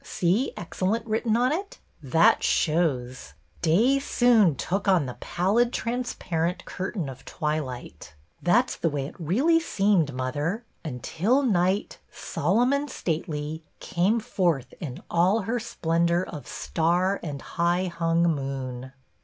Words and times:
See 0.03 0.51
'excellent' 0.57 1.05
written 1.05 1.37
on 1.37 1.51
it? 1.51 1.77
That 2.01 2.41
shows! 2.41 3.33
'Day 3.61 3.99
soon 3.99 4.55
took 4.55 4.87
on 4.87 5.05
the 5.05 5.13
pallid 5.19 5.71
transparent 5.71 6.65
curtain 6.65 7.07
of 7.07 7.23
twi 7.23 7.59
light,'— 7.59 8.15
that 8.41 8.71
's 8.71 8.75
the 8.77 8.89
way 8.89 9.05
it 9.05 9.15
really 9.19 9.59
seemed, 9.59 10.11
mother, 10.11 10.63
—'until 10.83 11.43
night, 11.43 11.99
solemn 12.11 12.73
and 12.73 12.89
stately, 12.89 13.63
came 13.79 14.19
forth 14.19 14.73
in 14.79 15.03
all 15.11 15.41
her 15.41 15.59
splendor 15.59 16.23
of 16.27 16.47
star 16.47 17.19
and 17.21 17.39
high 17.39 17.85
hung 17.85 18.23
moon 18.23 18.93